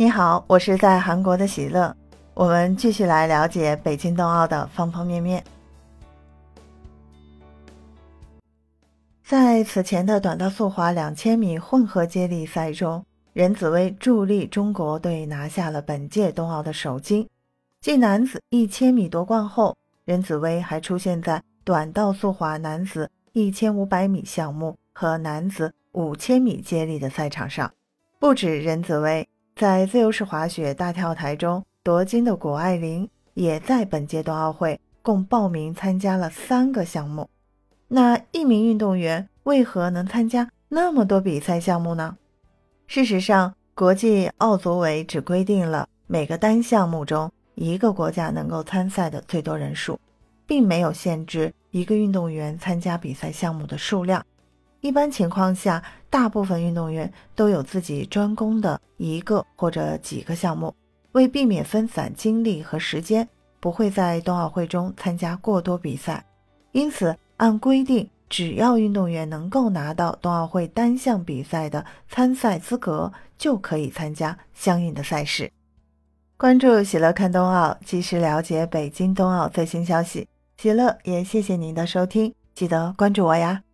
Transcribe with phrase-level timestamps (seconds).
[0.00, 1.92] 你好，我是在韩国的喜乐。
[2.32, 5.42] 我们继续来了解北京冬奥的方方面面。
[9.24, 17.28] 在此前的短道速滑两千米混合接力赛中，任子威助力中国队拿下了本届冬奥的首金。
[17.80, 27.72] 继男子一千米夺冠后，任子威还出现在短道速滑男子一千五百米项目和男子五千米接力的赛场上。
[28.20, 29.28] 不止任子威。
[29.58, 37.28] 在自由式滑雪大跳台中夺金的谷爱凌也在本届冬奥会共报名参加了三个项目。
[37.88, 42.16] 那一名运动员为何能参加那么多比赛项目呢？
[42.86, 49.98] 事实上，国际奥组委只规定了每个单项目中一个国家能够参赛的最多人数，
[50.46, 54.24] 并没有限制一个运动员参加比赛项目的数量。
[54.80, 60.74] 一般情况下，大部分运动员都有自己专攻的一个或者几个项目。
[61.12, 66.24] 为避免分散精力和时间，不会在冬奥会中参加过多比赛。
[66.72, 75.50] 因此，按规定，只要运动员能够拿到冬奥会单项比赛的参赛资格，就可以参加相应的赛事。
[76.36, 80.28] 关注喜乐看冬奥，及时了解北京冬奥最新消息。
[80.58, 83.67] 喜乐也谢谢您的收听，记得关注我呀。